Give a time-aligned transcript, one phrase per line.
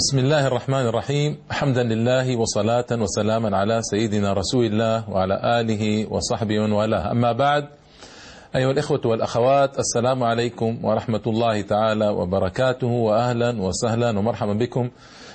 [0.00, 6.60] بسم الله الرحمن الرحيم حمدا لله وصلاة وسلاما على سيدنا رسول الله وعلى آله وصحبه
[6.60, 7.68] والاه أما بعد
[8.56, 14.90] أيها الإخوة والأخوات السلام عليكم ورحمة الله تعالى وبركاته وأهلا وسهلا ومرحبا بكم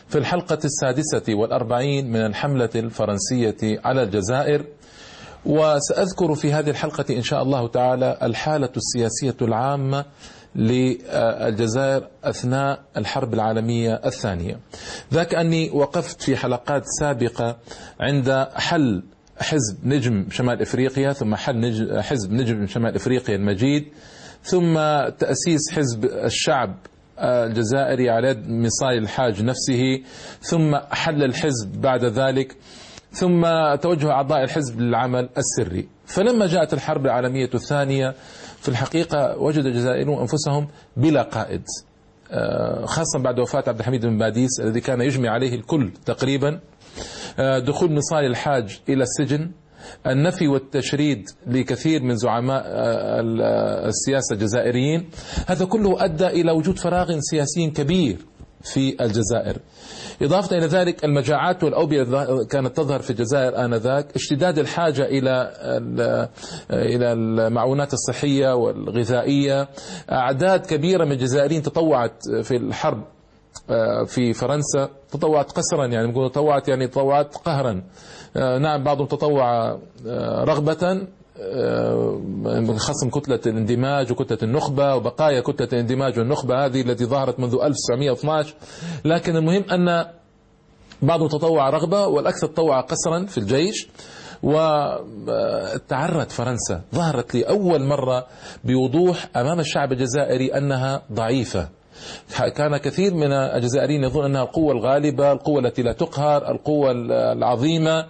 [0.07, 4.65] في الحلقة السادسة والأربعين من الحملة الفرنسية على الجزائر
[5.45, 10.05] وسأذكر في هذه الحلقة إن شاء الله تعالى الحالة السياسية العامة
[10.55, 14.59] للجزائر أثناء الحرب العالمية الثانية.
[15.13, 17.57] ذاك أني وقفت في حلقات سابقة
[17.99, 19.03] عند حل
[19.39, 23.85] حزب نجم شمال إفريقيا ثم حل نجم حزب نجم شمال إفريقيا المجيد
[24.43, 24.73] ثم
[25.19, 26.75] تأسيس حزب الشعب
[27.19, 30.01] الجزائري على يد مصاي الحاج نفسه
[30.41, 32.55] ثم حل الحزب بعد ذلك
[33.11, 33.45] ثم
[33.81, 35.87] توجه أعضاء الحزب للعمل السري.
[36.05, 38.15] فلما جاءت الحرب العالمية الثانية
[38.65, 41.63] في الحقيقة وجد الجزائريون أنفسهم بلا قائد.
[42.83, 46.59] خاصة بعد وفاة عبد الحميد بن باديس الذي كان يجمع عليه الكل تقريبا.
[47.39, 49.51] دخول نصاي الحاج إلى السجن.
[50.07, 52.63] النفي والتشريد لكثير من زعماء
[53.87, 55.09] السياسة الجزائريين.
[55.47, 58.17] هذا كله أدى إلى وجود فراغ سياسي كبير
[58.63, 59.57] في الجزائر.
[60.21, 62.03] إضافة إلى ذلك المجاعات والأوبئة
[62.43, 65.53] كانت تظهر في الجزائر آنذاك اشتداد الحاجة إلى
[66.71, 69.67] إلى المعونات الصحية والغذائية.
[70.11, 73.03] أعداد كبيرة من الجزائريين تطوعت في الحرب
[74.07, 77.81] في فرنسا تطوعت قسرا يعني تطوعت يعني تطوعت قهرا.
[78.35, 79.77] نعم بعضهم تطوع
[80.43, 81.07] رغبة
[82.77, 88.53] خصم كتلة الاندماج وكتلة النخبة وبقايا كتلة الاندماج والنخبة هذه التي ظهرت منذ 1912
[89.05, 90.05] لكن المهم أن
[91.01, 93.87] بعضهم تطوع رغبة والأكثر تطوع قسرا في الجيش.
[94.43, 98.25] وتعرت فرنسا ظهرت لأول مرة
[98.63, 101.69] بوضوح أمام الشعب الجزائري أنها ضعيفة.
[102.55, 106.91] كان كثير من الجزائريين يظن أنها القوة الغالبة، القوة التي لا تقهر، القوة
[107.31, 108.05] العظيمة،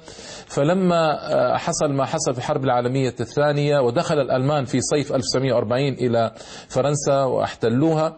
[0.47, 1.17] فلما
[1.57, 6.31] حصل ما حصل في الحرب العالمية الثانية ودخل الألمان في صيف 1940 إلى
[6.67, 8.17] فرنسا واحتلوها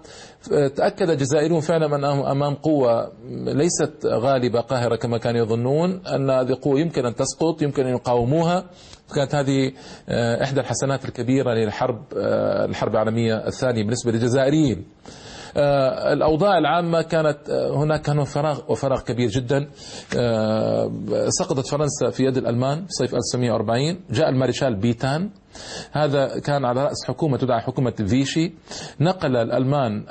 [0.76, 6.80] تأكد الجزائريون فعلا أنهم أمام قوة ليست غالبة قاهرة كما كانوا يظنون أن هذه قوة
[6.80, 8.66] يمكن أن تسقط يمكن أن يقاوموها.
[9.16, 9.72] كانت هذه
[10.44, 12.04] إحدى الحسنات الكبيرة للحرب
[12.70, 14.86] الحرب العالمية الثانية بالنسبة للجزائريين.
[16.14, 19.68] الأوضاع العامة كانت هناك كان فراغ وفراغ كبير جدا.
[21.30, 25.30] سقطت فرنسا في يد الألمان صيف 1940 جاء المارشال بيتان.
[25.92, 28.54] هذا كان على رأس حكومة تدعى حكومة فيشي.
[29.00, 30.06] نقل الألمان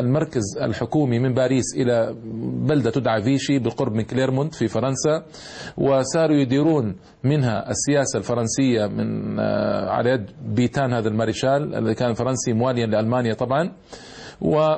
[0.00, 2.14] المركز الحكومي من باريس إلى
[2.68, 5.22] بلدة تدعى فيشي بالقرب من كليرمونت في فرنسا
[5.76, 9.40] وصاروا يديرون منها السياسة الفرنسية من
[9.88, 13.72] على يد بيتان هذا المارشال الذي كان فرنسي مواليا لألمانيا طبعا.
[14.40, 14.74] و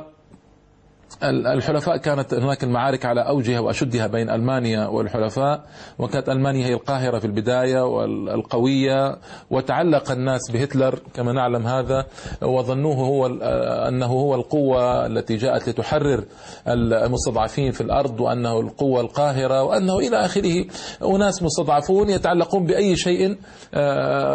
[1.22, 5.64] الحلفاء كانت هناك المعارك على أوجها وأشدها بين ألمانيا والحلفاء
[5.98, 9.16] وكانت ألمانيا هي القاهرة في البداية والقويه
[9.50, 12.06] وتعلق الناس بهتلر كما نعلم هذا
[12.42, 13.26] وظنوه هو
[13.88, 16.24] أنه هو القوة التي جاءت لتحرر
[16.68, 20.64] المستضعفين في الأرض وأنه القوة القاهرة وأنه إلى آخره
[21.02, 23.36] أناس مستضعفون يتعلقون بأي شيء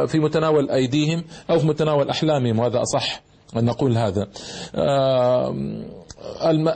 [0.08, 3.22] في متناول أيديهم أو في متناول أحلامهم وهذا أصح
[3.58, 4.28] أن نقول هذا.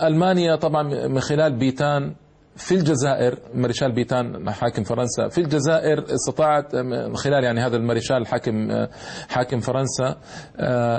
[0.08, 2.16] ألمانيا طبعا من خلال بيتان
[2.56, 8.85] في الجزائر مارشال بيتان حاكم فرنسا في الجزائر استطاعت من خلال يعني هذا المارشال حاكم
[9.30, 10.18] حاكم فرنسا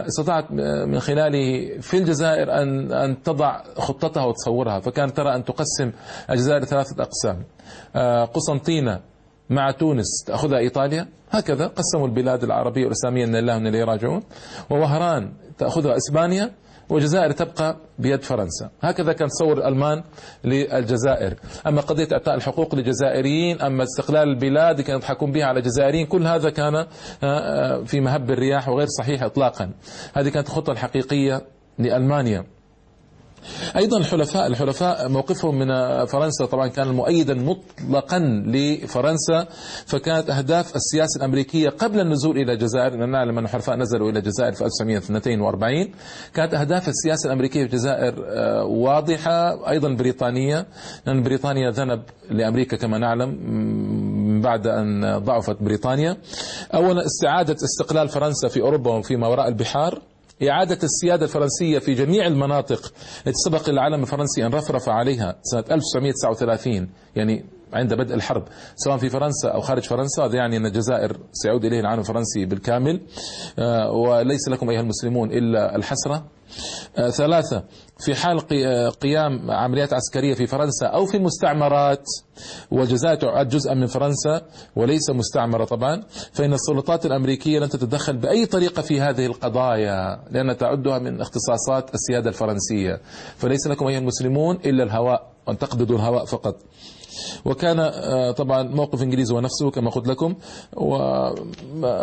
[0.06, 0.50] استطاعت
[0.86, 5.92] من خلاله في الجزائر أن أن تضع خطتها وتصورها فكانت ترى أن تقسم
[6.30, 7.44] الجزائر ثلاثة أقسام.
[8.26, 9.00] قسنطينة
[9.50, 14.22] مع تونس تأخذها إيطاليا هكذا قسموا البلاد العربية والإسلامية إن الله من إليه راجعون.
[14.70, 16.50] ووهران تأخذها إسبانيا
[16.90, 18.70] والجزائر تبقى بيد فرنسا.
[18.80, 20.02] هكذا كان تصور الألمان
[20.44, 21.34] للجزائر.
[21.66, 26.50] أما قضية إعطاء الحقوق للجزائريين أما استقلال البلاد كانوا يضحكون بها على الجزائريين كل هذا
[26.50, 26.86] كان
[27.84, 29.70] في مهب الرياح وغير صحيح إطلاقا.
[30.14, 31.42] هذه كانت الخطة الحقيقية
[31.78, 32.44] لألمانيا.
[33.76, 35.66] أيضا الحلفاء الحلفاء موقفهم من
[36.06, 39.46] فرنسا طبعا كان مؤيدا مطلقا لفرنسا
[39.86, 44.64] فكانت أهداف السياسة الأمريكية قبل النزول إلى الجزائر نعلم أن الحلفاء نزلوا إلى الجزائر في
[44.64, 45.90] 1942
[46.34, 48.14] كانت أهداف السياسة الأمريكية في الجزائر
[48.66, 50.66] واضحة أيضا بريطانية
[51.06, 53.38] لأن بريطانيا ذنب لأمريكا كما نعلم
[54.42, 56.16] بعد أن ضعفت بريطانيا.
[56.74, 60.02] اولا استعادة استقلال فرنسا في أوروبا وفيما وراء البحار.
[60.42, 62.92] إعادة السيادة الفرنسية في جميع المناطق.
[63.26, 68.44] التي سبق العالم الفرنسي أن رفرف عليها سنة 1939 يعني عند بدء الحرب
[68.76, 73.00] سواء في فرنسا أو خارج فرنسا هذا يعني أن الجزائر سيعود إليه العالم الفرنسي بالكامل.
[73.58, 76.24] آه، وليس لكم أيها المسلمون إلا الحسرة.
[76.98, 77.64] آه، ثلاثة
[77.98, 78.40] في حال
[78.90, 82.04] قيام عمليات عسكرية في فرنسا أو في المستعمرات
[82.70, 84.42] والجزائر تعد جزءا من فرنسا
[84.76, 90.98] وليس مستعمرة طبعا فإن السلطات الأمريكية لن تتدخل بأي طريقة في هذه القضايا لأن تعدها
[90.98, 93.00] من اختصاصات السيادة الفرنسية.
[93.36, 96.56] فليس لكم أيها المسلمون إلا الهواء أن تقبضوا الهواء فقط.
[97.44, 100.34] وكان آه، طبعا موقف إنجليزي ونفسه كما قلت لكم
[100.76, 100.96] و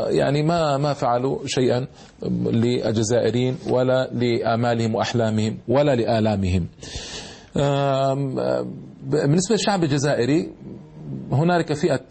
[0.10, 1.88] يعني ما ما فعلوا شيئا
[2.24, 6.68] للجزائريين ولا لامالهم وأحلامهم ولا لآلامهم.
[9.04, 10.52] بالنسبة للشعب الجزائري
[11.32, 12.06] هنالك فئة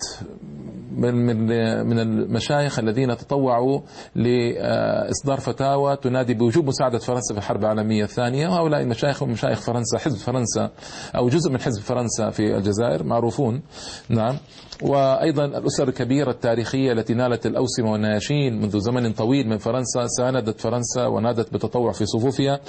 [0.96, 1.46] من من
[1.86, 3.80] من المشايخ الذين تطوعوا
[4.14, 8.48] لإصدار فتاوى تنادي بوجوب مساعدة فرنسا في الحرب العالمية الثانية.
[8.48, 10.70] وهؤلاء المشايخ هم مشايخ فرنسا حزب فرنسا
[11.16, 13.62] أو جزء من حزب فرنسا في الجزائر معروفون.
[14.08, 14.36] نعم.
[14.82, 21.06] وأيضا الأسر الكبيرة التاريخية التي نالت الأوسمة والنياشين منذ زمن طويل من فرنسا ساندت فرنسا
[21.06, 22.60] ونادت بالتطوع في صفوفها.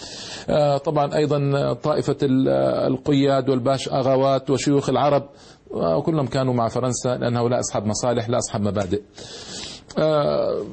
[0.50, 2.18] آه، طبعا أيضا طائفة
[2.88, 5.24] القياد والباش أغاوات وشيوخ العرب
[5.76, 9.02] وكلهم كانوا مع فرنسا لأن هؤلاء أصحاب مصالح لا أصحاب مبادئ.
[9.98, 10.64] آه،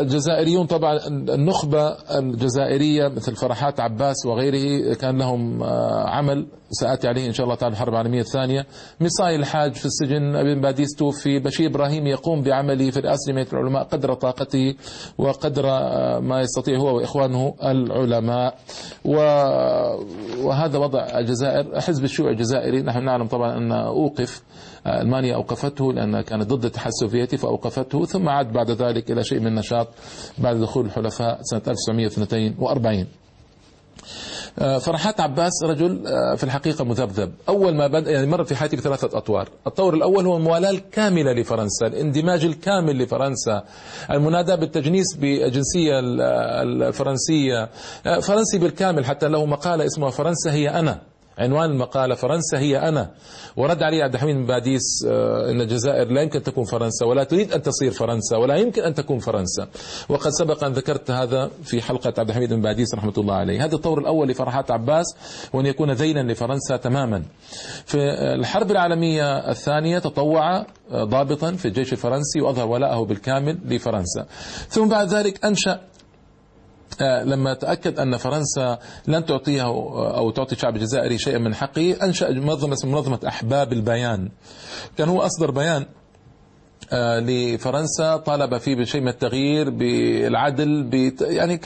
[0.00, 1.88] الجزائريون طبعا النخبة
[2.18, 7.72] الجزائرية مثل فرحات عباس وغيره كان لهم آه، عمل سآتي عليه إن شاء الله تعالى
[7.72, 8.66] الحرب العالمية الثانية.
[9.00, 14.14] مصاي الحاج في السجن أبن باديس توفي بشير إبراهيم يقوم بعمله في جمعية العلماء قدر
[14.14, 14.74] طاقته
[15.18, 18.54] وقدر آه، ما يستطيع هو وإخوانه العلماء.
[20.42, 22.82] وهذا وضع الجزائر حزب الشيوعي الجزائري.
[22.82, 24.42] نحن نعلم طبعا أن أوقف
[24.86, 29.46] ألمانيا أوقفته لأنها كانت ضد الاتحاد السوفيتي فأوقفته ثم عاد بعد ذلك إلى شيء من
[29.46, 29.88] النشاط
[30.38, 33.06] بعد دخول الحلفاء سنة 1942
[34.58, 37.32] آه، فرحات عباس رجل آه، في الحقيقة مذبذب.
[37.48, 39.48] أول ما بدأ يعني مر في حياتي بثلاثة أطوار.
[39.66, 43.64] الطور الأول هو الموالاة الكاملة لفرنسا الاندماج الكامل لفرنسا
[44.10, 46.00] المناداة بالتجنيس بالجنسية
[46.62, 47.68] الفرنسية.
[48.06, 51.00] آه، فرنسي بالكامل حتى له مقالة اسمها فرنسا هي أنا
[51.38, 53.10] عنوان المقالة فرنسا هي أنا.
[53.56, 57.52] ورد علي عبد الحميد بن باديس آه، أن الجزائر لا يمكن تكون فرنسا ولا تريد
[57.52, 59.68] أن تصير فرنسا ولا يمكن أن تكون فرنسا.
[60.08, 63.64] وقد سبق أن ذكرت هذا في حلقة عبد الحميد بن باديس رحمة الله عليه.
[63.64, 65.06] هذا الطور الأول لفرحات عباس
[65.52, 67.22] وأن يكون ذيلا لفرنسا تماما.
[67.86, 67.98] في
[68.34, 74.26] الحرب العالمية الثانية تطوع آه، ضابطا في الجيش الفرنسي وأظهر ولاءه بالكامل لفرنسا.
[74.68, 75.80] ثم بعد ذلك أنشأ
[77.02, 78.78] لما تأكد أن فرنسا
[79.08, 84.30] لن تعطيه أو تعطي الشعب الجزائري شيئا من حقه أنشأ منظمة اسمها منظمة أحباب البيان.
[84.98, 85.86] كان هو أصدر بيان
[86.92, 90.90] آه، لفرنسا طالب فيه بشيء من التغيير بالعدل
[91.20, 91.60] يعني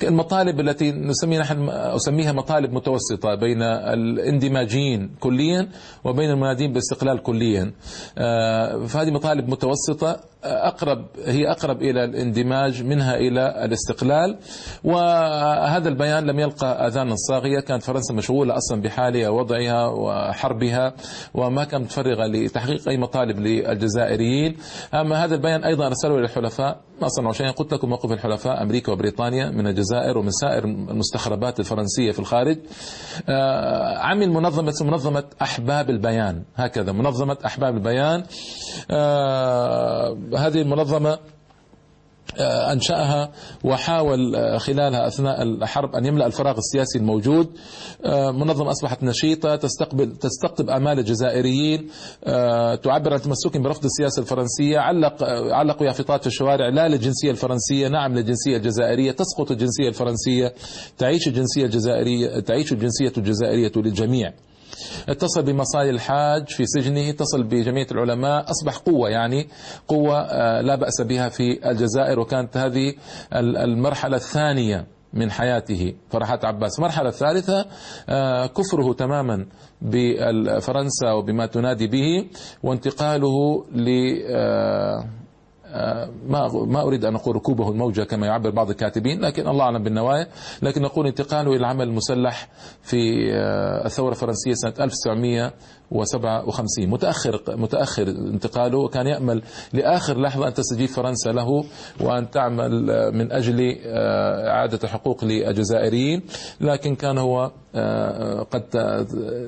[0.00, 5.68] كالمطالب التي نسميها نحن أسميها مطالب متوسطة بين الاندماجيين كليا
[6.04, 7.72] وبين المنادين بالاستقلال كليا.
[8.18, 10.31] آه، فهذه مطالب متوسطة.
[10.44, 14.38] أقرب هي أقرب إلى الاندماج منها إلى الاستقلال.
[14.84, 20.94] وهذا البيان لم يلقى آذانا صاغية كانت فرنسا مشغولة أصلا بحالها وضعها وحربها
[21.34, 24.56] وما كانت متفرغة لتحقيق أي مطالب للجزائريين.
[24.94, 29.50] أما هذا البيان أيضا أرسله للحلفاء ما صنعوا شيئا؟ قلت لكم موقف الحلفاء أمريكا وبريطانيا
[29.50, 32.58] من الجزائر ومن سائر المستخربات الفرنسية في الخارج.
[33.28, 38.22] آه، عمل منظمة منظمة أحباب البيان هكذا منظمة أحباب البيان.
[38.90, 41.18] آه، هذه المنظمة
[42.38, 43.32] آه، أنشأها
[43.64, 47.48] وحاول آه، خلالها أثناء الحرب أن يملأ الفراغ السياسي الموجود.
[48.04, 51.88] آه، منظمة أصبحت نشيطة تستقبل تستقطب آمال الجزائريين
[52.82, 55.22] تعبر عن تمسكهم برفض السياسة الفرنسية علق
[55.52, 60.54] علقوا يافطات في الشوارع لا للجنسية الفرنسية نعم للجنسية الجزائرية تسقط الجنسية الفرنسية
[60.98, 64.32] تعيش الجنسية الجزائرية تعيش الجنسية الجزائرية للجميع.
[65.08, 69.48] اتصل بمصاي الحاج في سجنه اتصل بجمعية العلماء أصبح قوة يعني
[69.88, 72.94] قوة آه، لا بأس بها في الجزائر وكانت هذه
[73.32, 75.94] المرحلة الثانية من حياته.
[76.10, 76.78] فرحات عباس.
[76.78, 77.66] المرحلة الثالثة
[78.08, 79.46] آه، كفره تماما
[79.82, 82.26] بفرنسا وبما تنادي به
[82.62, 83.88] وانتقاله ل
[84.30, 85.04] آه،
[86.28, 90.26] ما ما أريد أن أقول ركوبه الموجة كما يعبر بعض الكاتبين لكن الله أعلم بالنوايا.
[90.62, 92.48] لكن نقول انتقاله إلى العمل المسلح
[92.82, 92.96] في
[93.32, 95.52] آه، الثورة الفرنسية سنة 1900
[95.94, 96.44] وسبعة
[96.78, 98.78] متأخر متأخر انتقاله.
[98.78, 101.64] وكان يأمل لآخر لحظة أن تستجيب فرنسا له
[102.00, 102.72] وأن تعمل
[103.12, 106.22] من أجل آه، إعادة حقوق للجزائريين.
[106.60, 108.76] لكن كان هو آه، قد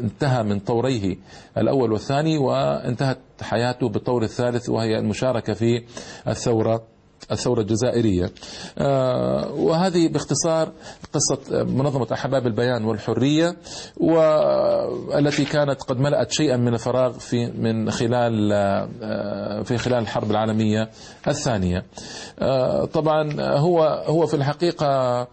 [0.02, 1.16] انتهى من طوريه
[1.58, 5.82] الأول والثاني وانتهت حياته بالطور الثالث وهي المشاركة في
[6.28, 6.93] الثورة
[7.32, 8.30] الثورة الجزائرية.
[8.78, 10.72] آه، وهذه باختصار
[11.12, 13.56] قصة منظمة أحباب البيان والحرية
[13.96, 20.90] والتي كانت قد ملأت شيئا من الفراغ في من خلال آه، في خلال الحرب العالمية
[21.28, 21.84] الثانية.
[22.38, 25.26] آه، طبعا هو هو في الحقيقة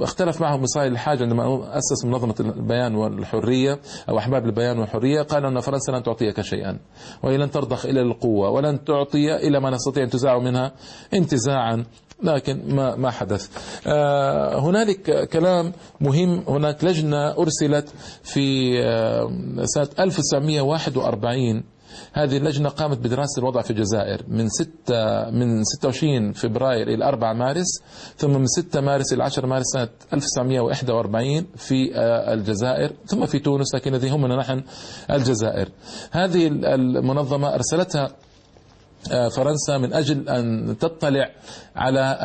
[0.00, 5.60] اختلف معه مصالح الحاج عندما أسس منظمة البيان والحرية أو أحباب البيان والحرية قال أن
[5.60, 6.78] فرنسا لن تعطيك شيئا
[7.22, 10.72] وهي لن ترضخ إلى القوة ولن تعطي إلى ما نستطيع أن منها.
[11.16, 11.84] انتزاعا
[12.22, 13.48] لكن ما ما حدث.
[13.86, 16.44] آه، هنالك كلام مهم.
[16.48, 17.88] هناك لجنة أرسلت
[18.22, 19.30] في آه،
[19.64, 21.62] سنة 1941
[22.12, 27.82] هذه اللجنة قامت بدراسة الوضع في الجزائر من 6 من 26 فبراير إلى 4 مارس
[28.16, 33.74] ثم من 6 مارس إلى 10 مارس سنة 1941 في آه، الجزائر ثم في تونس
[33.74, 34.62] لكن الذي همنا نحن
[35.10, 35.68] الجزائر.
[36.10, 38.10] هذه المنظمة أرسلتها آه،
[39.36, 41.30] فرنسا من أجل أن تطلع
[41.76, 42.18] على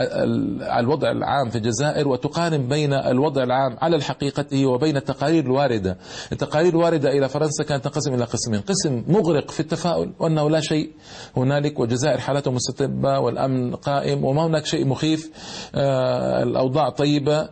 [0.79, 5.97] الوضع العام في الجزائر وتقارن بين الوضع العام على حقيقته وبين التقارير الواردة.
[6.31, 10.91] التقارير الواردة إلى فرنسا كانت تنقسم إلى قسمين، قسم مغرق في التفاؤل وأنه لا شيء
[11.37, 15.31] هنالك والجزائر حالته مستتبة والأمن قائم وما هناك شيء مخيف
[15.75, 17.49] آه، الأوضاع طيبة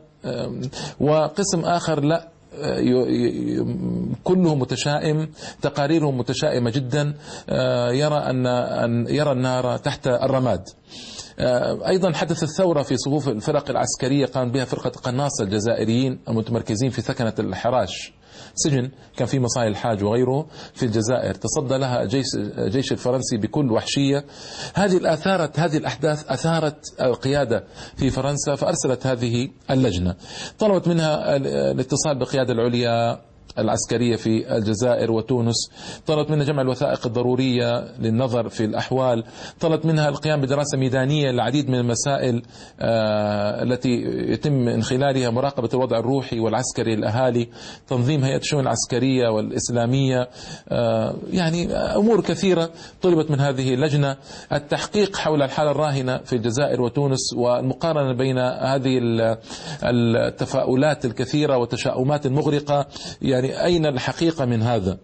[1.00, 2.28] وقسم آخر لا
[4.24, 5.30] كله متشائم
[5.62, 7.14] تقاريرهم متشائمة جدا
[7.50, 10.64] آه، يرى أن يرى النار تحت الرماد.
[11.40, 17.02] آه، أيضا حدثت ثورة في صفوف الفرق العسكرية قام بها فرقة قناصة الجزائريين المتمركزين في
[17.02, 18.14] ثكنة الحراش.
[18.56, 21.34] سجن كان في مصايل الحاج وغيره في الجزائر.
[21.34, 24.26] تصدى لها جيش الجيش الفرنسي بكل وحشية.
[24.74, 27.64] هذه الأثارت هذه الأحداث أثارت القيادة
[27.98, 30.16] في فرنسا فأرسلت هذه اللجنة.
[30.60, 35.56] طلبت منها الاتصال بالقيادة العليا العسكرية في الجزائر وتونس.
[36.08, 39.24] طلبت منها جمع الوثائق الضرورية للنظر في الأحوال.
[39.60, 42.42] طلبت منها القيام بدراسة ميدانية للعديد من المسائل
[42.80, 43.90] آه، التي
[44.32, 47.48] يتم من خلالها مراقبة الوضع الروحي والعسكري للأهالي
[47.88, 50.30] تنظيم هيئة الشؤون العسكرية والإسلامية
[50.70, 52.70] آه، يعني أمور كثيرة
[53.02, 54.16] طلبت من هذه اللجنة.
[54.54, 59.00] التحقيق حول الحالة الراهنة في الجزائر وتونس والمقارنة بين هذه
[59.84, 62.88] التفاؤلات الكثيرة والتشاؤمات المغرقة
[63.22, 64.98] يعني أين الحقيقة من هذا؟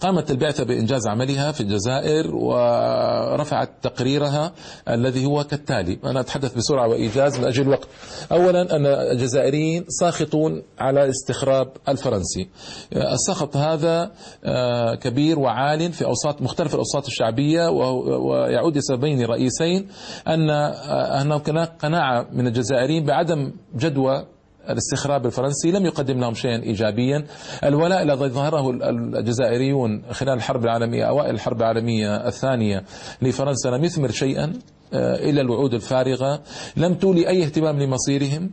[0.00, 4.52] قامت البعثة بإنجاز عملها في الجزائر ورفعت تقريرها
[4.88, 5.98] الذي هو كالتالي.
[6.04, 7.88] أنا أتحدث بسرعة وإيجاز من أجل الوقت
[8.32, 12.48] أولا أن الجزائريين ساخطون على الاستخراب الفرنسي.
[12.92, 14.10] السخط هذا
[14.44, 19.88] آه، كبير وعال في أوساط مختلف الأوساط الشعبية ويعود لسببين رئيسين
[20.28, 21.50] أن آه، هناك
[21.82, 24.26] قناعة من الجزائريين بعدم جدوى
[24.70, 27.24] الاستخراب الفرنسي لم يقدم لهم شيئا ايجابيا.
[27.64, 32.84] الولاء الذي ظهره الجزائريون خلال الحرب العالمية أوائل الحرب العالمية الثانية
[33.22, 34.52] لفرنسا لم يثمر شيئا
[34.94, 36.42] آه، إلا الوعود الفارغة.
[36.76, 38.50] لم تولي أي اهتمام لمصيرهم.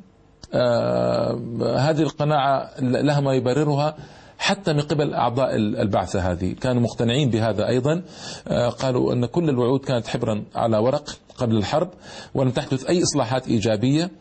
[0.53, 1.41] آه،
[1.77, 3.95] هذه القناعة لها ما يبررها
[4.37, 6.53] حتى من قبل أعضاء البعثة هذه.
[6.53, 8.01] كانوا مقتنعين بهذا أيضا.
[8.47, 11.89] آه، قالوا أن كل الوعود كانت حبرا على ورق قبل الحرب
[12.33, 14.11] ولم تحدث أي إصلاحات إيجابية.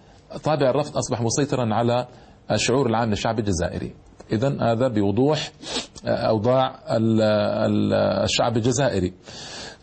[0.45, 2.07] طابع الرفض أصبح مسيطرا على
[2.51, 3.95] الشعور العام للشعب الجزائري.
[4.33, 5.53] إذا هذا بوضوح
[6.07, 6.79] آه، أوضاع
[8.25, 9.13] الشعب الجزائري.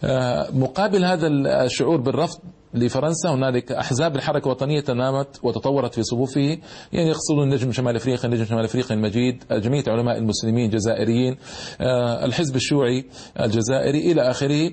[0.03, 1.27] آه، مقابل هذا
[1.65, 2.39] الشعور بالرفض
[2.73, 6.57] لفرنسا هنالك أحزاب الحركة الوطنية تنامت وتطورت في صفوفه.
[6.93, 11.37] يعني يقصدون نجم شمال أفريقيا نجم شمال أفريقيا المجيد جمعيه علماء المسلمين الجزائريين
[11.81, 13.05] آه، الحزب الشيوعي
[13.39, 14.71] الجزائري إلى آخره.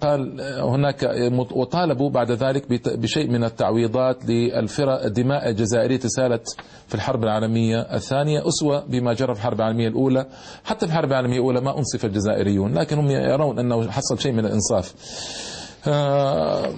[0.00, 1.10] قال هناك
[1.52, 6.56] وطالبوا بعد ذلك بشيء من التعويضات للفرق الدماء الجزائرية سالت
[6.88, 10.26] في الحرب العالمية الثانية أسوة بما جرى في الحرب العالمية الأولى.
[10.64, 14.46] حتى في الحرب العالمية الأولى ما أنصف الجزائريون لكن هم يرون أنه حصل شيء من
[14.46, 14.94] الإنصاف.
[15.88, 16.72] آه،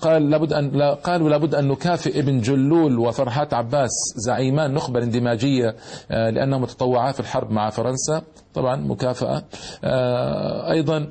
[0.00, 5.76] قال لابد أن لا قالوا لابد أن نكافئ ابن جلول وفرحات عباس زعيمان نخبة اندماجية
[6.10, 8.22] آه، لأنهم تطوعا في الحرب مع فرنسا.
[8.54, 9.42] طبعا مكافأة.
[9.84, 11.10] آه، أيضا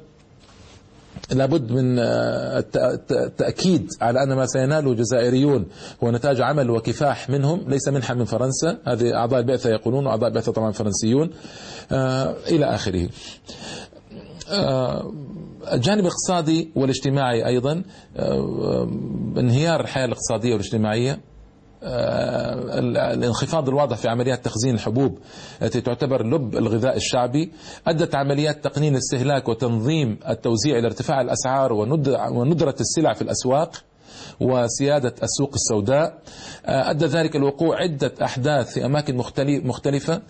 [1.31, 2.65] لابد من آه،
[3.11, 5.65] التأكيد على أن ما سيناله الجزائريون
[6.03, 8.77] هو نتاج عمل وكفاح منهم ليس منحا من فرنسا.
[8.87, 11.29] هذه أعضاء البعثة يقولون وأعضاء البعثة طبعا فرنسيون.
[11.91, 13.09] آه، إلى آخره.
[14.49, 15.13] آه،
[15.73, 17.83] الجانب الاقتصادي والاجتماعي أيضا.
[19.37, 21.19] انهيار الحياة الاقتصادية والاجتماعية.
[21.83, 25.19] الانخفاض الواضح في عمليات تخزين الحبوب
[25.61, 27.51] التي تعتبر لب الغذاء الشعبي
[27.87, 31.73] أدت عمليات تقنين الاستهلاك وتنظيم التوزيع إلى ارتفاع الأسعار
[32.31, 33.75] وندرة السلع في الأسواق
[34.39, 36.21] وسيادة السوق السوداء.
[36.65, 39.15] أدى ذلك الوقوع عدة أحداث في أماكن
[39.63, 40.21] مختلفة.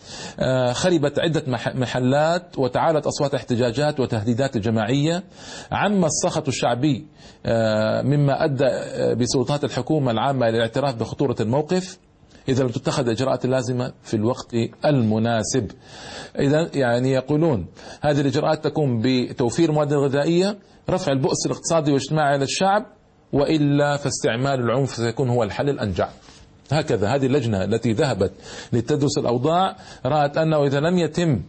[0.71, 1.43] خربت عدة
[1.75, 5.23] محلات وتعالت أصوات احتجاجات وتهديدات الجماعية.
[5.71, 7.05] عم السخط الشعبي
[8.03, 8.69] مما أدى
[9.15, 11.97] بسلطات الحكومة العامة إلى الاعتراف بخطورة الموقف.
[12.49, 14.53] إذا لم تتخذ الإجراءات اللازمة في الوقت
[14.85, 15.71] المناسب.
[16.39, 17.65] إذا يعني يقولون
[18.01, 20.57] هذه الإجراءات تكون بتوفير مواد غذائية
[20.89, 22.85] رفع البؤس الاقتصادي والاجتماعي على الشعب
[23.33, 26.09] وإلا فاستعمال العنف سيكون هو الحل الأنجع.
[26.71, 28.31] هكذا هذه اللجنة التي ذهبت
[28.73, 31.41] لتدرس الأوضاع رأت أنه إذا لم يتم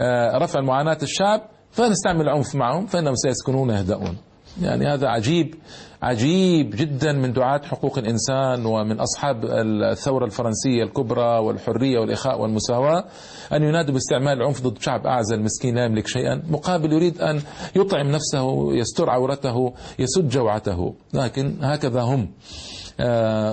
[0.00, 4.16] آه، رفع معاناة الشعب فنستعمل العنف معهم فإنهم سيسكنون يهدؤون
[4.62, 5.54] يعني هذا عجيب
[6.02, 13.04] عجيب جدا من دعاة حقوق الإنسان ومن أصحاب الثورة الفرنسية الكبرى والحرية والإخاء والمساواة
[13.52, 17.40] أن ينادوا باستعمال العنف ضد شعب أعزل مسكين لا يملك شيئا مقابل يريد أن
[17.76, 20.94] يطعم نفسه يستر عورته يسد جوعته.
[21.14, 22.28] لكن هكذا هم.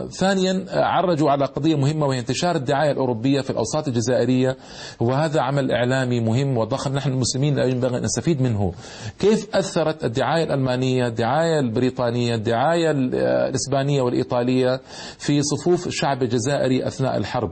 [0.10, 4.58] ثانيا عرجوا على قضية مهمة وهي انتشار الدعاية الأوروبية في الأوساط الجزائرية
[5.00, 8.74] وهذا عمل إعلامي مهم وضخم نحن المسلمين ينبغي أن نستفيد منه.
[9.20, 14.82] كيف أثرت الدعاية الألمانية الدعاية البريطانية الدعاية الإسبانية والإيطالية
[15.18, 17.52] في صفوف الشعب الجزائري أثناء الحرب؟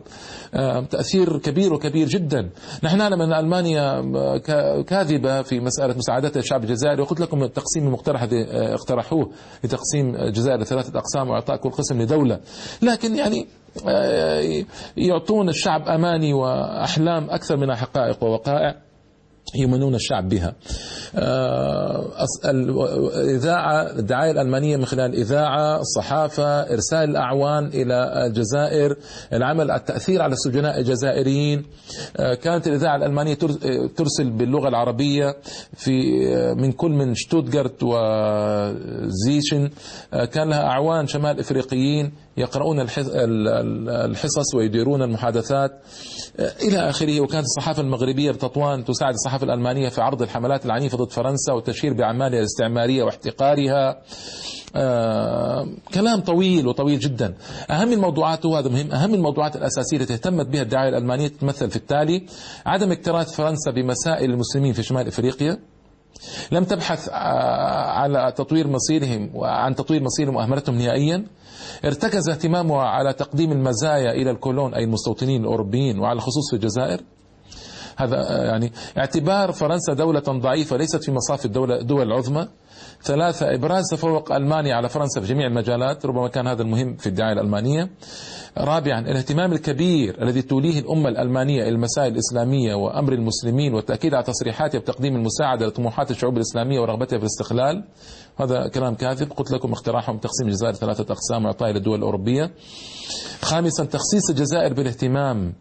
[0.54, 2.50] آه تأثير كبير وكبير جدا.
[2.84, 4.02] نحن نعلم أن ألمانيا
[4.88, 9.30] كاذبة في مسألة مساعدة الشعب الجزائري وقلت لكم التقسيم المقترح الذي اقترحوه
[9.64, 12.40] لتقسيم الجزائر لثلاثة أقسام وإعطاء كل قسم لدولة.
[12.82, 13.48] لكن يعني
[13.88, 14.66] آه،
[14.98, 18.76] يعطون الشعب أماني وأحلام أكثر من حقائق ووقائع.
[19.56, 20.56] يمنون الشعب بها.
[21.16, 22.06] آه،
[22.46, 28.96] الإذاعة الدعاية الألمانية من خلال الإذاعة الصحافة إرسال الأعوان إلى الجزائر
[29.34, 31.66] العمل التأثير على السجناء الجزائريين.
[32.18, 33.34] آه، كانت الإذاعة الألمانية
[33.98, 35.36] ترسل باللغة العربية
[35.74, 36.02] في
[36.36, 39.70] آه، من كل من شتوتغارت وزيشن
[40.32, 42.80] كان لها أعوان شمال إفريقيين يقرؤون
[43.90, 45.72] الحصص ويديرون المحادثات.
[46.40, 51.54] إلى آخره وكانت الصحافة المغربية بتطوان تساعد الصحافة الألمانية في عرض الحملات العنيفة ضد فرنسا
[51.54, 54.02] والتشهير بأعمالها الاستعمارية واحتقارها.
[54.76, 57.34] آه كلام طويل وطويل جدا.
[57.70, 58.92] أهم الموضوعات وهذا مهم.
[58.92, 62.26] أهم الموضوعات الأساسية التي اهتمت بها الدعاية الألمانية تتمثل في التالي
[62.66, 65.60] عدم اكتراث فرنسا بمسائل المسلمين في شمال إفريقيا.
[66.52, 67.14] لم تبحث آه،
[67.92, 71.26] على تطوير مصيرهم وعن تطوير مصيرهم وأهملتهم نهائيا.
[71.86, 77.02] ارتكز اهتمامها على تقديم المزايا إلى الكولون أي المستوطنين الأوروبيين وعلى الخصوص في الجزائر.
[78.00, 82.48] هذا آه، يعني اعتبار فرنسا دولة ضعيفة ليست في مصاف الدولة الدول العظمى.
[83.04, 87.34] ثلاثة إبراز تفوق ألمانيا على فرنسا في جميع المجالات ربما كان هذا المهم في الدعاية
[87.34, 87.90] الألمانية.
[88.58, 94.80] رابعا الاهتمام الكبير الذي توليه الأمة الألمانية إلى المسائل الإسلامية وأمر المسلمين والتأكيد على تصريحاتها
[94.80, 97.84] بتقديم المساعدة لطموحات الشعوب الإسلامية ورغبتها في الاستقلال.
[98.38, 99.32] هذا كلام كاذب.
[99.32, 102.52] قلت لكم اقتراحهم تقسيم الجزائر ثلاثة أقسام وإعطائها للدول الأوروبية.
[103.42, 105.54] خامسا تخصيص الجزائر بالاهتمام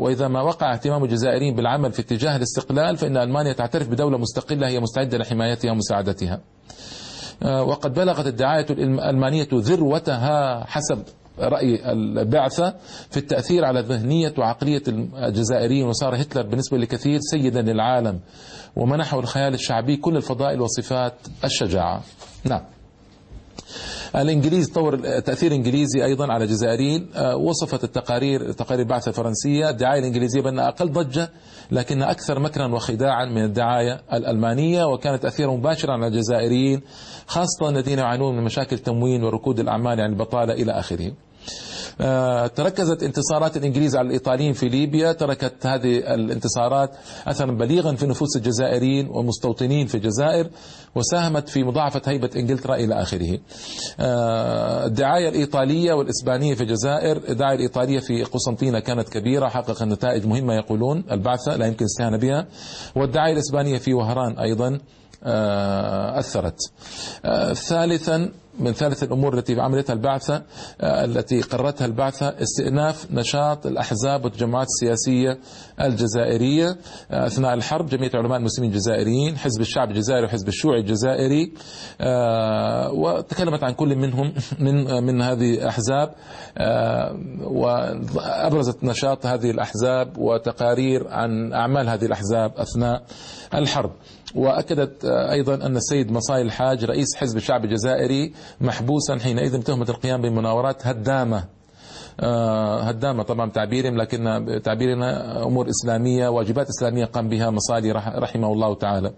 [0.00, 4.80] وإذا ما وقع اهتمام الجزائريين بالعمل في اتجاه الاستقلال فإن ألمانيا تعترف بدولة مستقلة هي
[4.80, 6.40] مستعدة لحمايتها ومساعدتها.
[7.42, 11.02] آه، وقد بلغت الدعاية الألمانية ذروتها حسب
[11.38, 12.74] رأي البعثة
[13.10, 18.20] في التأثير على ذهنية وعقلية الجزائريين وصار هتلر بالنسبة لكثير سيدا للعالم
[18.76, 22.02] ومنحه الخيال الشعبي كل الفضائل وصفات الشجاعة.
[22.44, 22.62] نعم.
[24.16, 30.40] الإنجليز طور تأثير إنجليزي أيضا على الجزائريين آه، وصفت التقارير تقارير البعثه الفرنسيه الدعاية الإنجليزية
[30.40, 31.30] بانها أقل ضجة
[31.70, 36.80] لكن أكثر مكرا وخداعا من الدعاية الألمانية وكانت تاثيرا مباشرا على الجزائريين
[37.26, 41.12] خاصة الذين يعانون من مشاكل تموين وركود الأعمال يعني البطالة إلى آخره.
[42.00, 46.90] آه، تركزت انتصارات الإنجليز على الإيطاليين في ليبيا تركت هذه الانتصارات
[47.26, 50.50] اثرا بليغا في نفوس الجزائريين والمستوطنين في الجزائر
[50.94, 53.38] وساهمت في مضاعفة هيبة إنجلترا إلى آخره.
[54.00, 60.54] آه، الدعاية الإيطالية والإسبانية في الجزائر، الدعاية الإيطالية في قسنطينة كانت كبيرة حققت نتائج مهمة
[60.54, 62.46] يقولون البعثة لا يمكن الاستهانه بها
[62.96, 64.78] والدعاية الإسبانية في وهران أيضا
[65.24, 66.58] آه، أثرت.
[67.54, 70.42] ثالثا من ثالث الأمور التي عملتها البعثة
[70.80, 75.38] آه، التي قررتها البعثة استئناف نشاط الأحزاب والتجمعات السياسية
[75.80, 76.76] الجزائرية.
[77.10, 81.52] آه، أثناء الحرب جمعية علماء المسلمين الجزائريين حزب الشعب الجزائري وحزب الشيوعي الجزائري
[82.00, 84.32] آه، وتكلمت عن كل منهم
[84.64, 86.14] من من هذه الأحزاب
[87.44, 93.02] وأبرزت نشاط هذه الأحزاب وتقارير عن أعمال هذه الأحزاب أثناء
[93.54, 93.92] الحرب.
[94.34, 100.86] وأكدت أيضا أن السيد مصاي الحاج رئيس حزب الشعب الجزائري محبوسا حينئذ بتهمة القيام بمناورات
[100.86, 101.44] هدامة.
[102.20, 103.22] هدامة.
[103.22, 104.24] طبعا تعبيرهم لكن
[104.64, 109.12] تعبيرنا أمور إسلامية واجبات إسلامية قام بها مصالي رحمه الله تعالى.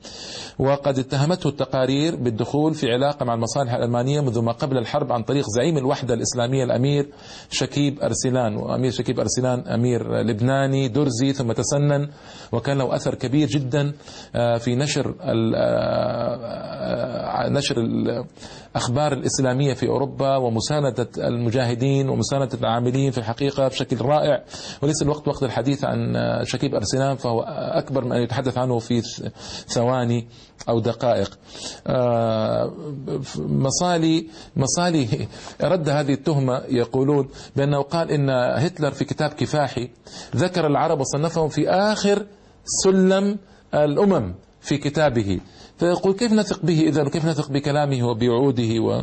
[0.59, 5.45] وقد اتهمته التقارير بالدخول في علاقة مع المصالح الألمانية منذ ما قبل الحرب عن طريق
[5.57, 7.09] زعيم الوحدة الإسلامية الأمير
[7.51, 8.57] شكيب أرسلان.
[8.57, 12.09] وأمير شكيب أرسلان أمير لبناني درزي ثم تسنن.
[12.53, 13.93] وكان له أثر كبير جدا
[14.59, 15.15] في نشر
[17.45, 24.45] نشر الأخبار الإسلامية في أوروبا ومساندة المجاهدين ومساندة العاملين في الحقيقة بشكل رائع.
[24.83, 29.03] وليس الوقت وقت الحديث عن شكيب أرسلان فهو أكبر من أن يتحدث عنه في
[29.69, 30.27] ثواني
[30.69, 31.39] أو دقائق.
[33.39, 34.27] مصالي
[34.57, 35.29] مصالي
[35.61, 39.91] رد هذه التهمة يقولون بأنه قال إن هتلر في كتاب كفاحي
[40.37, 42.27] ذكر العرب وصنفهم في آخر
[42.65, 43.39] سلم
[43.75, 45.41] الأمم في كتابه.
[45.85, 49.03] فيقول كيف نثق به إذا كيف نثق بكلامه وبوعوده و...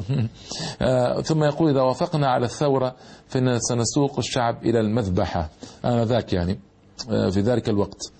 [1.27, 2.95] ثم يقول إذا وافقنا على الثورة
[3.27, 5.49] فإننا سنسوق الشعب إلى المذبحة.
[5.85, 6.59] آنذاك يعني
[7.07, 8.11] في ذلك الوقت.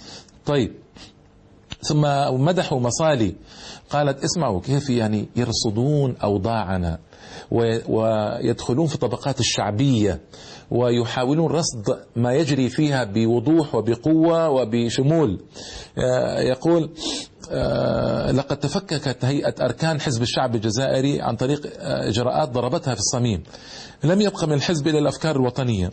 [0.46, 0.74] طيب.
[1.82, 2.02] ثم
[2.46, 3.36] مدحوا مصالي.
[3.90, 7.00] قالت اسمعوا كيف يعني يرصدون أوضاعنا
[7.52, 10.22] ويدخلون في الطبقات الشعبية
[10.72, 15.40] ويحاولون رصد ما يجري فيها بوضوح وبقوة وبشمول.
[16.38, 16.90] يقول
[18.38, 23.44] لقد تفككت هيئة أركان حزب الشعب الجزائري عن طريق إجراءات ضربتها في الصميم.
[24.04, 25.92] لم يبقى من الحزب إلا الأفكار الوطنية.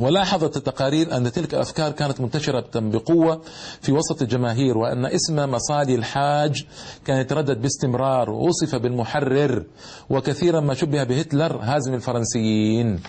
[0.00, 3.42] ولاحظت التقارير أن تلك الأفكار كانت منتشرة بقوة
[3.80, 6.66] في وسط الجماهير وأن اسم مصالي الحاج
[7.04, 8.30] كان يتردد باستمرار.
[8.30, 9.64] ووصف بالمحرر
[10.10, 13.00] وكثيرا ما شبه بهتلر هازم الفرنسيين.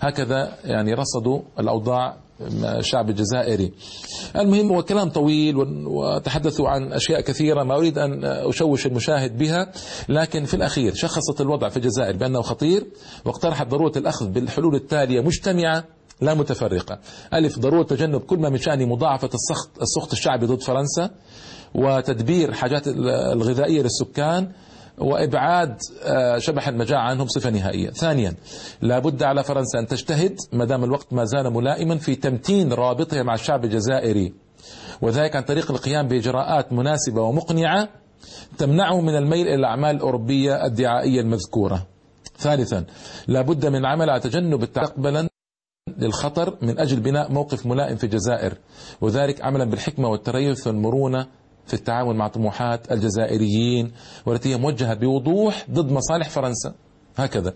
[0.00, 3.72] هكذا يعني رصدوا الأوضاع الشعب الجزائري.
[4.36, 9.72] المهم هو كلام طويل وتحدثوا عن أشياء كثيرة ما أريد أن أشوش المشاهد بها
[10.08, 12.86] لكن في الأخير شخصت الوضع في الجزائر بأنه خطير
[13.24, 15.84] واقترحت ضرورة الأخذ بالحلول التالية مجتمعة
[16.20, 16.98] لا متفرقة.
[17.34, 21.10] ألف ضرورة تجنب كل ما من شأن مضاعفة السخط, السخط الشعبي ضد فرنسا
[21.74, 22.88] وتدبير حاجات
[23.32, 24.52] الغذائية للسكان
[24.98, 25.76] وإبعاد
[26.38, 27.90] شبح المجاعة عنهم صفة نهائية.
[27.90, 28.34] ثانيا
[28.82, 33.34] لابد على فرنسا أن تجتهد ما دام الوقت ما زال ملائما في تمتين روابطها مع
[33.34, 34.34] الشعب الجزائري
[35.02, 37.88] وذلك عن طريق القيام بإجراءات مناسبة ومقنعة
[38.58, 41.86] تمنعه من الميل إلى الأعمال الأوروبية الدعائية المذكورة.
[42.38, 42.84] ثالثا
[43.26, 45.28] لابد من العمل على تجنب التقبلا
[45.98, 48.54] للخطر من أجل بناء موقف ملائم في الجزائر
[49.00, 51.26] وذلك عملا بالحكمة والتريث والمرونة
[51.66, 53.92] في التعامل مع طموحات الجزائريين
[54.26, 56.74] والتي هي موجهة بوضوح ضد مصالح فرنسا.
[57.16, 57.52] هكذا.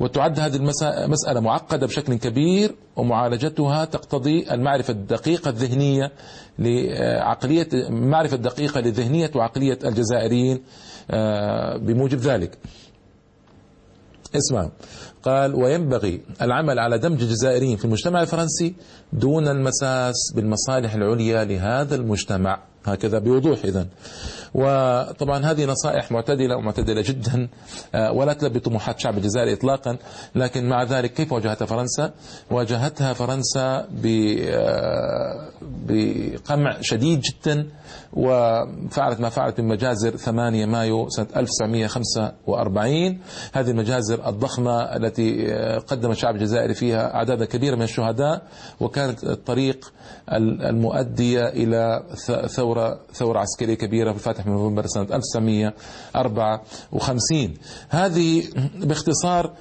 [0.00, 6.12] وتعد هذه المسألة معقدة بشكل كبير ومعالجتها تقتضي المعرفة الدقيقة الذهنية
[6.58, 10.62] لعقلية معرفة دقيقة لذهنية وعقلية الجزائريين
[11.86, 12.58] بموجب ذلك.
[14.36, 14.70] اسمع
[15.22, 18.74] قال وينبغي العمل على دمج الجزائريين في المجتمع الفرنسي
[19.12, 22.71] دون المساس بالمصالح العليا لهذا المجتمع.
[22.84, 23.86] هكذا بوضوح إذا
[24.54, 27.48] وطبعا هذه نصائح معتدلة ومعتدلة جدا.
[27.94, 29.96] ولا تلبي طموحات الشعب الجزائري إطلاقا.
[30.34, 32.12] لكن مع ذلك كيف واجهتها فرنسا؟
[32.50, 33.88] واجهتها فرنسا
[35.62, 37.66] بقمع شديد جدا.
[38.12, 43.18] وفعلت ما فعلت من مجازر 8 مايو سنة 1945
[43.52, 45.52] هذه المجازر الضخمة التي
[45.86, 48.42] قدم الشعب الجزائري فيها أعدادا كبيرة من الشهداء.
[48.80, 49.92] وكانت الطريق
[50.32, 52.02] المؤدية إلى
[52.46, 52.71] ثورة
[53.12, 57.54] ثورة عسكرية كبيرة في الفاتح من نوفمبر سنة 1954
[57.88, 58.44] هذه
[58.76, 59.52] باختصار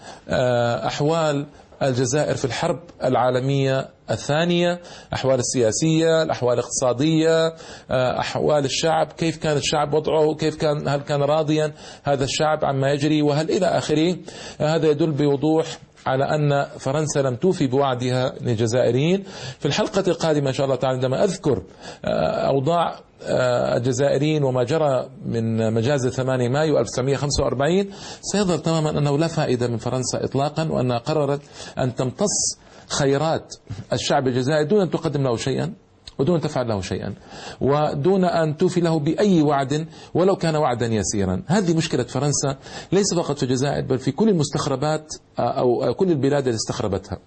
[0.88, 1.45] أحوال
[1.84, 4.82] الجزائر في الحرب العالمية الثانية
[5.13, 7.54] أحوال السياسية الأحوال الاقتصادية
[7.91, 13.21] أحوال الشعب كيف كان الشعب وضعه كيف كان هل كان راضيا هذا الشعب عما يجري
[13.21, 14.17] وهل إلى آخره؟
[14.60, 19.23] هذا يدل بوضوح على أن فرنسا لم توفي بوعدها للجزائريين.
[19.59, 21.61] في الحلقة القادمة إن شاء الله تعالى عندما أذكر
[22.47, 22.99] أوضاع
[23.77, 27.85] الجزائريين وما جرى من مجازر 8 مايو 1945
[28.21, 31.41] سيظهر تماما أنه لا فائدة من فرنسا إطلاقا وأنها قررت
[31.77, 33.55] أن تمتص خيرات
[33.93, 35.73] الشعب الجزائري دون أن تقدم له شيئا.
[36.19, 37.13] ودون أن تفعل له شيئا.
[37.62, 41.41] ودون أن توفي له بأي وعد ولو كان وعدا يسيرا.
[41.47, 42.58] هذه مشكلة فرنسا
[42.91, 47.17] ليس فقط في الجزائر بل في كل المستخربات أو كل البلاد التي استخربتها.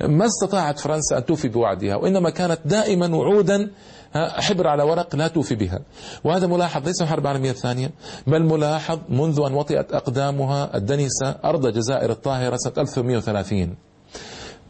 [0.00, 3.70] ما استطاعت فرنسا أن توفي بوعدها وإنما كانت دائما وعودا
[4.14, 5.80] حبر على ورق لا توفي بها.
[6.24, 7.90] وهذا ملاحظ ليس الحرب العالمية الثانية
[8.26, 13.76] بل ملاحظ منذ أن وطئت أقدامها الدنسة أرض جزائر الطاهرة سنة 1830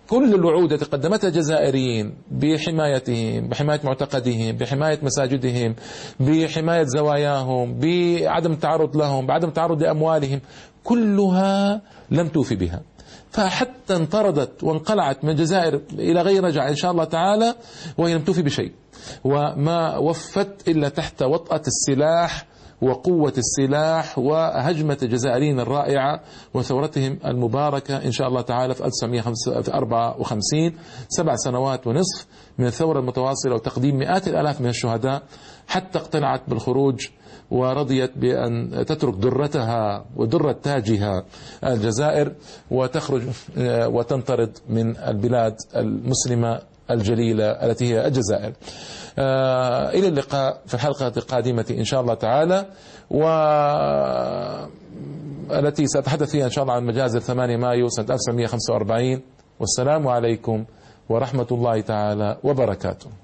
[0.09, 5.75] كل الوعود التي قدمتها الجزائريين بحمايتهم بحماية معتقدهم بحماية مساجدهم
[6.21, 10.41] بحماية زواياهم بعدم التعرض لهم بعدم التعرض لأموالهم
[10.85, 12.83] كلها لم توفي بها.
[13.31, 17.55] فحتى انطردت وانقلعت من الجزائر إلى غير رجع إن شاء الله تعالى
[17.99, 18.73] وهي لم توفي بشيء.
[19.25, 22.47] وما وفت إلا تحت وطأة السلاح
[22.83, 26.21] وقوة السلاح وهجمة الجزائريين الرائعة
[26.55, 30.73] وثورتهم المباركة إن شاء الله تعالى في 1954
[31.09, 32.27] سبع سنوات ونصف
[32.59, 35.23] من الثورة المتواصلة وتقديم مئات الآلاف من الشهداء
[35.69, 37.09] حتى اقتنعت بالخروج
[37.51, 41.25] ورضيت بأن تترك درتها ودرة تاجها
[41.65, 42.33] الجزائر
[42.71, 43.23] وتخرج
[43.87, 46.61] وتنطرد من البلاد المسلمة
[46.91, 48.53] الجليلة التي هي الجزائر.
[49.19, 52.67] آه، إلى اللقاء في الحلقة القادمة إن شاء الله تعالى
[53.11, 53.23] و
[55.51, 59.23] التي سأتحدث فيها إن شاء الله عن مجازر 8 مايو سنة 1945
[59.61, 60.65] والسلام عليكم
[61.09, 63.11] ورحمة الله تعالى وبركاته.